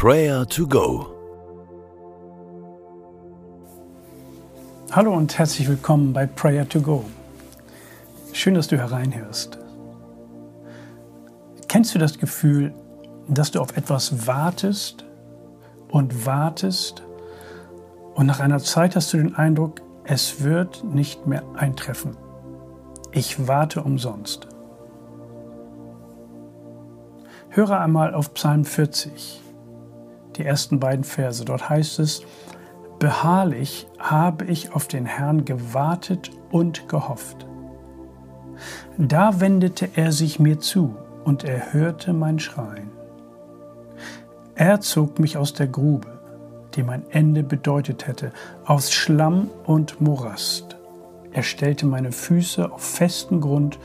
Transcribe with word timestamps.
Prayer 0.00 0.46
to 0.46 0.64
Go. 0.64 1.08
Hallo 4.92 5.12
und 5.12 5.36
herzlich 5.36 5.68
willkommen 5.68 6.12
bei 6.12 6.24
Prayer 6.24 6.68
to 6.68 6.80
Go. 6.80 7.04
Schön, 8.32 8.54
dass 8.54 8.68
du 8.68 8.76
hereinhörst. 8.76 9.58
Kennst 11.66 11.96
du 11.96 11.98
das 11.98 12.16
Gefühl, 12.16 12.72
dass 13.26 13.50
du 13.50 13.60
auf 13.60 13.76
etwas 13.76 14.28
wartest 14.28 15.04
und 15.88 16.24
wartest 16.24 17.02
und 18.14 18.26
nach 18.26 18.38
einer 18.38 18.60
Zeit 18.60 18.94
hast 18.94 19.12
du 19.12 19.16
den 19.16 19.34
Eindruck, 19.34 19.80
es 20.04 20.44
wird 20.44 20.84
nicht 20.84 21.26
mehr 21.26 21.42
eintreffen. 21.56 22.16
Ich 23.10 23.48
warte 23.48 23.82
umsonst. 23.82 24.46
Höre 27.48 27.80
einmal 27.80 28.14
auf 28.14 28.32
Psalm 28.34 28.64
40, 28.64 29.42
die 30.38 30.44
ersten 30.44 30.80
beiden 30.80 31.04
Verse. 31.04 31.44
Dort 31.44 31.68
heißt 31.68 31.98
es, 31.98 32.22
Beharrlich 32.98 33.86
habe 34.00 34.44
ich 34.46 34.74
auf 34.74 34.88
den 34.88 35.06
Herrn 35.06 35.44
gewartet 35.44 36.32
und 36.50 36.88
gehofft. 36.88 37.46
Da 38.96 39.40
wendete 39.40 39.90
er 39.94 40.10
sich 40.10 40.40
mir 40.40 40.58
zu 40.58 40.96
und 41.24 41.44
er 41.44 41.72
hörte 41.72 42.12
mein 42.12 42.40
Schreien. 42.40 42.90
Er 44.56 44.80
zog 44.80 45.20
mich 45.20 45.36
aus 45.36 45.52
der 45.52 45.68
Grube, 45.68 46.08
die 46.74 46.82
mein 46.82 47.08
Ende 47.10 47.44
bedeutet 47.44 48.08
hätte, 48.08 48.32
aus 48.64 48.90
Schlamm 48.90 49.48
und 49.64 50.00
Morast. 50.00 50.76
Er 51.30 51.44
stellte 51.44 51.86
meine 51.86 52.10
Füße 52.10 52.72
auf 52.72 52.82
festen 52.82 53.40
Grund 53.40 53.78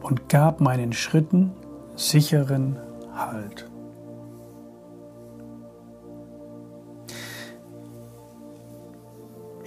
und 0.00 0.30
gab 0.30 0.62
meinen 0.62 0.94
Schritten 0.94 1.52
sicheren 1.94 2.78
Halt. 3.14 3.69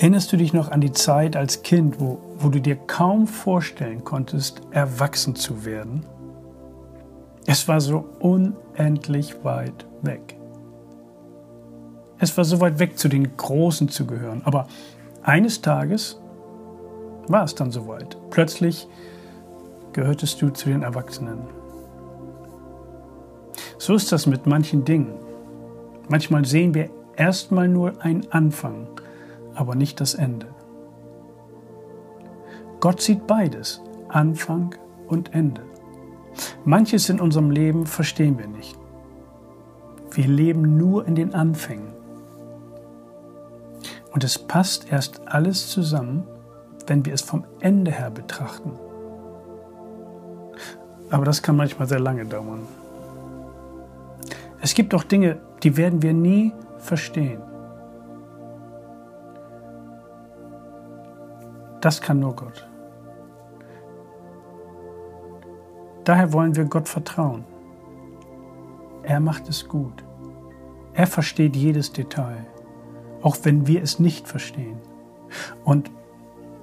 Erinnerst 0.04 0.34
du 0.34 0.36
dich 0.36 0.52
noch 0.52 0.70
an 0.70 0.82
die 0.82 0.92
Zeit 0.92 1.38
als 1.38 1.64
Kind, 1.64 2.02
wo, 2.02 2.20
wo 2.38 2.50
du 2.50 2.60
dir 2.60 2.76
kaum 2.76 3.26
vorstellen 3.26 4.04
konntest, 4.04 4.62
erwachsen 4.72 5.34
zu 5.34 5.64
werden? 5.64 6.06
Es 7.46 7.70
war 7.70 7.80
so 7.80 8.04
unendlich 8.20 9.46
weit 9.46 9.86
weg. 10.02 10.36
Es 12.20 12.36
war 12.36 12.44
so 12.44 12.60
weit 12.60 12.80
weg, 12.80 12.98
zu 12.98 13.08
den 13.08 13.38
Großen 13.38 13.88
zu 13.88 14.06
gehören. 14.06 14.42
Aber 14.44 14.68
eines 15.22 15.62
Tages 15.62 16.20
war 17.30 17.46
es 17.46 17.56
dann 17.56 17.72
soweit. 17.72 18.18
Plötzlich 18.30 18.90
gehörtest 19.94 20.42
du 20.42 20.50
zu 20.50 20.68
den 20.68 20.82
Erwachsenen. 20.82 21.48
So 23.78 23.96
ist 23.96 24.12
das 24.12 24.26
mit 24.26 24.48
manchen 24.48 24.84
Dingen. 24.84 25.14
Manchmal 26.10 26.44
sehen 26.44 26.74
wir 26.74 26.90
erstmal 27.16 27.70
nur 27.70 28.04
einen 28.04 28.30
Anfang, 28.34 28.86
aber 29.56 29.76
nicht 29.76 30.00
das 30.02 30.14
Ende. 30.14 30.48
Gott 32.80 33.02
sieht 33.02 33.28
beides, 33.28 33.82
Anfang 34.10 34.76
und 35.08 35.34
Ende. 35.34 35.62
Manches 36.66 37.10
in 37.10 37.20
unserem 37.20 37.52
Leben 37.52 37.86
verstehen 37.86 38.38
wir 38.38 38.48
nicht. 38.48 38.78
Wir 40.12 40.28
leben 40.28 40.78
nur 40.78 41.08
in 41.08 41.16
den 41.16 41.34
Anfängen. 41.34 41.94
Und 44.12 44.24
es 44.24 44.38
passt 44.38 44.92
erst 44.92 45.28
alles 45.28 45.70
zusammen, 45.70 46.28
wenn 46.88 47.06
wir 47.06 47.14
es 47.14 47.22
vom 47.22 47.46
Ende 47.60 47.92
her 47.92 48.12
betrachten. 48.12 48.74
Aber 51.10 51.26
das 51.26 51.42
kann 51.42 51.56
manchmal 51.56 51.88
sehr 51.88 52.00
lange 52.00 52.26
dauern. 52.26 52.68
Es 54.62 54.74
gibt 54.74 54.94
auch 54.94 55.04
Dinge, 55.04 55.38
die 55.64 55.78
werden 55.78 56.02
wir 56.02 56.14
nie 56.14 56.54
verstehen. 56.80 57.42
Das 61.84 62.00
kann 62.00 62.22
nur 62.22 62.34
Gott. 62.34 62.66
Daher 66.06 66.32
wollen 66.32 66.56
wir 66.56 66.64
Gott 66.64 66.88
vertrauen. 66.88 67.44
Er 69.04 69.20
macht 69.20 69.50
es 69.50 69.68
gut. 69.68 70.02
Er 70.94 71.08
versteht 71.08 71.58
jedes 71.58 71.92
Detail, 71.92 72.46
auch 73.22 73.36
wenn 73.44 73.68
wir 73.68 73.84
es 73.84 74.00
nicht 74.00 74.30
verstehen. 74.30 74.78
Und 75.66 75.92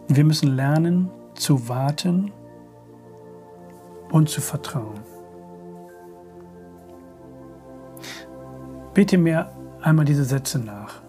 wir 0.08 0.24
müssen 0.24 0.56
lernen 0.56 1.10
zu 1.34 1.68
warten 1.68 2.32
und 4.10 4.30
zu 4.30 4.40
vertrauen. 4.40 5.00
Bitte 8.94 9.18
mir 9.18 9.52
einmal 9.82 10.06
diese 10.06 10.24
Sätze 10.24 10.58
nach. 10.58 11.02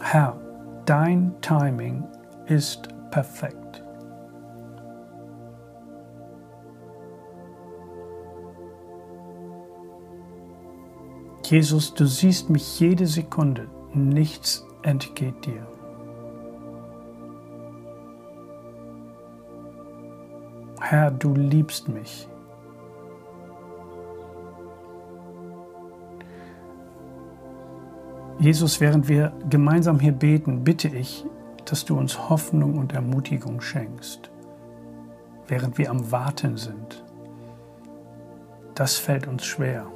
Herr, 0.00 0.40
dein 0.86 1.34
Timing 1.42 2.04
ist 2.48 2.88
perfekt. 3.10 3.82
Jesus, 11.44 11.94
du 11.94 12.06
siehst 12.06 12.50
mich 12.50 12.80
jede 12.80 13.06
Sekunde, 13.06 13.68
nichts 13.94 14.66
entgeht 14.82 15.46
dir. 15.46 15.66
Herr, 20.80 21.10
du 21.10 21.34
liebst 21.34 21.88
mich. 21.88 22.28
Jesus, 28.38 28.80
während 28.80 29.08
wir 29.08 29.32
gemeinsam 29.48 29.98
hier 29.98 30.12
beten, 30.12 30.62
bitte 30.62 30.88
ich, 30.88 31.24
dass 31.66 31.84
du 31.84 31.98
uns 31.98 32.28
Hoffnung 32.30 32.78
und 32.78 32.94
Ermutigung 32.94 33.60
schenkst, 33.60 34.30
während 35.48 35.78
wir 35.78 35.90
am 35.90 36.10
Warten 36.10 36.56
sind. 36.56 37.04
Das 38.74 38.96
fällt 38.96 39.26
uns 39.26 39.44
schwer. 39.44 39.86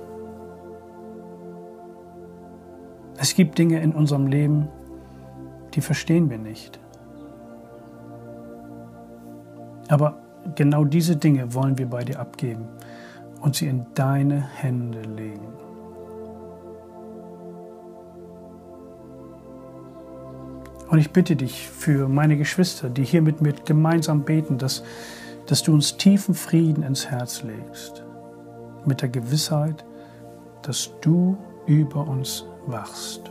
Es 3.19 3.35
gibt 3.35 3.59
Dinge 3.59 3.81
in 3.81 3.93
unserem 3.93 4.27
Leben, 4.27 4.69
die 5.75 5.81
verstehen 5.81 6.31
wir 6.31 6.39
nicht. 6.39 6.81
Aber 9.89 10.19
genau 10.55 10.85
diese 10.85 11.17
Dinge 11.17 11.53
wollen 11.55 11.77
wir 11.79 11.89
bei 11.89 12.05
dir 12.05 12.19
abgeben 12.19 12.69
und 13.41 13.57
sie 13.57 13.67
in 13.67 13.87
deine 13.95 14.41
Hände 14.41 15.03
legen. 15.03 15.70
Und 20.91 20.99
ich 20.99 21.13
bitte 21.13 21.37
dich 21.37 21.69
für 21.69 22.09
meine 22.09 22.37
Geschwister, 22.37 22.91
die 22.91 23.05
hier 23.05 23.23
mit 23.23 23.41
mir 23.41 23.53
gemeinsam 23.53 24.25
beten, 24.25 24.59
dass, 24.59 24.83
dass 25.47 25.63
du 25.63 25.73
uns 25.73 25.97
tiefen 25.97 26.35
Frieden 26.35 26.83
ins 26.83 27.09
Herz 27.09 27.45
legst, 27.45 28.03
mit 28.85 29.01
der 29.01 29.09
Gewissheit, 29.09 29.85
dass 30.63 30.91
du 31.01 31.39
über 31.67 32.09
uns 32.09 32.45
wachst. 32.67 33.23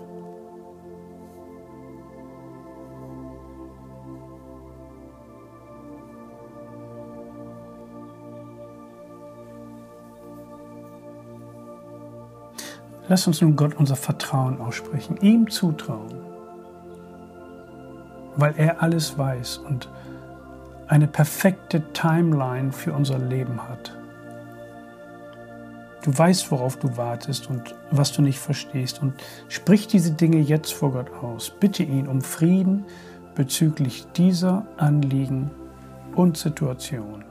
Lass 13.09 13.27
uns 13.27 13.41
nun 13.41 13.57
Gott 13.57 13.73
unser 13.75 13.97
Vertrauen 13.97 14.61
aussprechen, 14.61 15.17
ihm 15.17 15.49
zutrauen, 15.49 16.28
weil 18.39 18.53
er 18.57 18.81
alles 18.81 19.17
weiß 19.17 19.57
und 19.57 19.89
eine 20.87 21.07
perfekte 21.07 21.81
Timeline 21.93 22.71
für 22.71 22.93
unser 22.93 23.19
Leben 23.19 23.61
hat. 23.67 23.95
Du 26.03 26.17
weißt, 26.17 26.49
worauf 26.51 26.77
du 26.77 26.95
wartest 26.97 27.49
und 27.49 27.75
was 27.91 28.13
du 28.13 28.21
nicht 28.21 28.39
verstehst. 28.39 29.01
Und 29.01 29.13
sprich 29.49 29.87
diese 29.87 30.11
Dinge 30.11 30.39
jetzt 30.39 30.73
vor 30.73 30.93
Gott 30.93 31.11
aus. 31.21 31.51
Bitte 31.59 31.83
ihn 31.83 32.07
um 32.07 32.21
Frieden 32.21 32.85
bezüglich 33.35 34.07
dieser 34.13 34.65
Anliegen 34.77 35.51
und 36.15 36.37
Situation. 36.37 37.28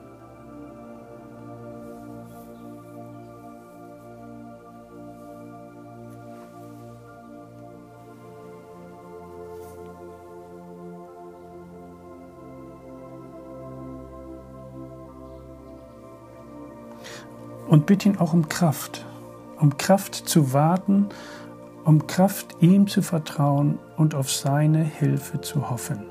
Und 17.68 17.84
bitte 17.84 18.08
ihn 18.08 18.18
auch 18.18 18.32
um 18.32 18.48
Kraft, 18.48 19.04
um 19.60 19.76
Kraft 19.76 20.14
zu 20.14 20.54
warten, 20.54 21.10
um 21.84 22.06
Kraft 22.06 22.56
ihm 22.60 22.86
zu 22.86 23.02
vertrauen 23.02 23.78
und 23.96 24.14
auf 24.14 24.32
seine 24.32 24.82
Hilfe 24.82 25.40
zu 25.42 25.68
hoffen. 25.68 26.04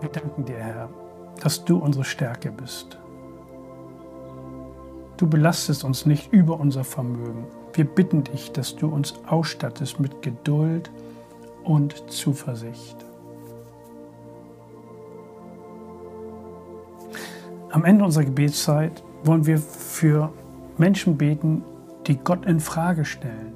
Wir 0.00 0.08
danken 0.10 0.44
dir, 0.44 0.58
Herr, 0.58 0.88
dass 1.40 1.64
du 1.64 1.78
unsere 1.78 2.04
Stärke 2.04 2.50
bist. 2.50 2.98
Du 5.24 5.30
belastest 5.30 5.84
uns 5.84 6.04
nicht 6.04 6.34
über 6.34 6.60
unser 6.60 6.84
Vermögen. 6.84 7.46
Wir 7.72 7.86
bitten 7.86 8.24
dich, 8.24 8.52
dass 8.52 8.76
du 8.76 8.88
uns 8.88 9.14
ausstattest 9.26 9.98
mit 9.98 10.20
Geduld 10.20 10.90
und 11.62 12.10
Zuversicht. 12.10 12.98
Am 17.70 17.86
Ende 17.86 18.04
unserer 18.04 18.26
Gebetszeit 18.26 19.02
wollen 19.22 19.46
wir 19.46 19.56
für 19.56 20.30
Menschen 20.76 21.16
beten, 21.16 21.64
die 22.06 22.18
Gott 22.18 22.44
in 22.44 22.60
Frage 22.60 23.06
stellen 23.06 23.54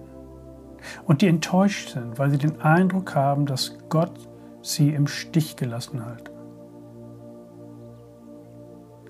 und 1.05 1.21
die 1.21 1.27
enttäuscht 1.27 1.91
sind, 1.91 2.19
weil 2.19 2.31
sie 2.31 2.39
den 2.39 2.63
Eindruck 2.63 3.15
haben, 3.15 3.45
dass 3.45 3.77
Gott 3.91 4.15
sie 4.63 4.95
im 4.95 5.07
Stich 5.07 5.57
gelassen 5.57 6.07
hat. 6.07 6.31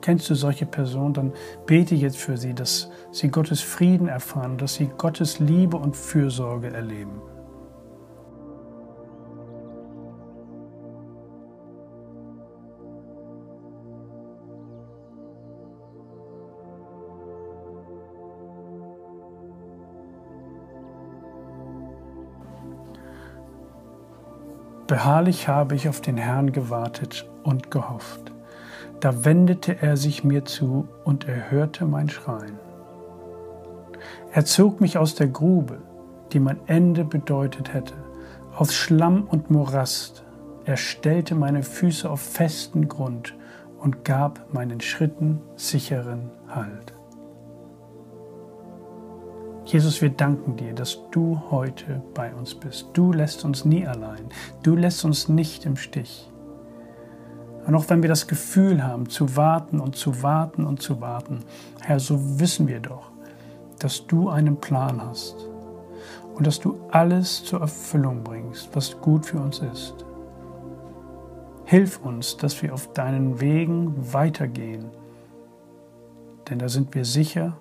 Kennst 0.01 0.31
du 0.31 0.35
solche 0.35 0.67
Personen, 0.67 1.15
dann 1.15 1.33
bete 1.67 1.95
jetzt 1.95 2.19
für 2.19 2.37
sie, 2.37 2.55
dass 2.55 2.91
sie 3.11 3.29
Gottes 3.29 3.61
Frieden 3.61 4.09
erfahren, 4.09 4.57
dass 4.57 4.75
sie 4.75 4.91
Gottes 4.97 5.39
Liebe 5.39 5.77
und 5.77 5.97
Fürsorge 5.97 6.73
erleben. 6.73 7.21
Beharrlich 24.89 25.49
habe 25.49 25.75
ich 25.75 25.87
auf 25.87 26.01
den 26.01 26.17
Herrn 26.17 26.51
gewartet 26.51 27.29
und 27.45 27.71
gehofft. 27.71 28.33
Da 29.01 29.25
wendete 29.25 29.81
er 29.81 29.97
sich 29.97 30.25
mir 30.25 30.45
zu 30.45 30.89
und 31.05 31.29
erhörte 31.29 31.87
mein 31.87 32.09
Schreien. 32.09 32.59
Er 34.33 34.45
zog 34.45 34.81
mich 34.81 34.99
aus 34.99 35.15
der 35.15 35.29
Grube, 35.29 35.79
die 36.33 36.41
mein 36.41 36.59
Ende 36.67 37.05
bedeutet 37.05 37.73
hätte, 37.73 37.95
aus 38.57 38.75
Schlamm 38.75 39.25
und 39.25 39.51
Morast. 39.51 40.25
Er 40.65 40.77
stellte 40.77 41.35
meine 41.35 41.63
Füße 41.63 42.11
auf 42.11 42.21
festen 42.21 42.89
Grund 42.89 43.35
und 43.79 44.05
gab 44.05 44.53
meinen 44.53 44.81
Schritten 44.81 45.41
sicheren 45.55 46.31
Halt. 46.49 46.93
Jesus, 49.65 50.01
wir 50.01 50.11
danken 50.11 50.57
dir, 50.57 50.73
dass 50.73 50.99
du 51.11 51.41
heute 51.51 52.03
bei 52.15 52.35
uns 52.35 52.55
bist. 52.55 52.89
Du 52.95 53.13
lässt 53.13 53.45
uns 53.45 53.65
nie 53.65 53.87
allein. 53.87 54.29
Du 54.63 54.75
lässt 54.75 55.05
uns 55.05 55.29
nicht 55.29 55.67
im 55.67 55.77
Stich. 55.77 56.31
Und 57.69 57.75
auch 57.75 57.91
wenn 57.91 58.01
wir 58.01 58.09
das 58.09 58.27
Gefühl 58.27 58.83
haben, 58.83 59.11
zu 59.11 59.37
warten 59.37 59.79
und 59.79 59.95
zu 59.95 60.23
warten 60.23 60.65
und 60.65 60.81
zu 60.81 61.03
warten, 61.03 61.41
Herr, 61.83 62.01
so 62.01 62.41
wissen 62.41 62.67
wir 62.67 62.81
doch, 62.81 63.11
dass 63.79 64.07
du 64.07 64.31
einen 64.31 64.57
Plan 64.57 65.05
hast 65.05 65.37
und 66.35 66.47
dass 66.47 66.59
du 66.59 66.81
alles 66.91 67.45
zur 67.45 67.61
Erfüllung 67.61 68.25
bringst, 68.25 68.75
was 68.75 68.99
gut 69.03 69.27
für 69.27 69.39
uns 69.39 69.59
ist. 69.59 70.07
Hilf 71.67 72.01
uns, 72.03 72.39
dass 72.39 72.63
wir 72.63 72.73
auf 72.73 72.91
deinen 72.95 73.39
Wegen 73.39 74.15
weitergehen, 74.15 74.87
denn 76.49 76.59
da 76.59 76.71
sind 76.71 76.95
wir 76.95 77.05
sicher 77.05 77.59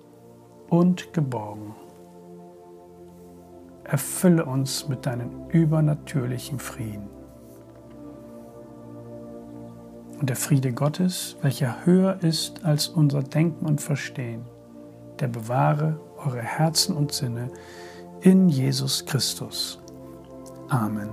und 0.70 1.12
geborgen 1.12 1.74
erfülle 3.84 4.46
uns 4.46 4.88
mit 4.88 5.04
deinem 5.04 5.48
übernatürlichen 5.50 6.58
Frieden. 6.58 7.17
Und 10.18 10.28
der 10.28 10.36
Friede 10.36 10.72
Gottes, 10.72 11.36
welcher 11.42 11.86
höher 11.86 12.18
ist 12.22 12.64
als 12.64 12.88
unser 12.88 13.22
Denken 13.22 13.66
und 13.66 13.80
Verstehen, 13.80 14.42
der 15.20 15.28
bewahre 15.28 16.00
eure 16.24 16.42
Herzen 16.42 16.96
und 16.96 17.12
Sinne 17.12 17.50
in 18.20 18.48
Jesus 18.48 19.06
Christus. 19.06 19.80
Amen. 20.68 21.08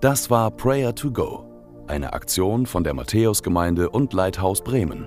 Das 0.00 0.28
war 0.28 0.50
Prayer 0.50 0.94
to 0.94 1.10
Go, 1.10 1.44
eine 1.86 2.12
Aktion 2.12 2.66
von 2.66 2.84
der 2.84 2.94
Matthäusgemeinde 2.94 3.90
und 3.90 4.12
Leithaus 4.12 4.62
Bremen. 4.62 5.06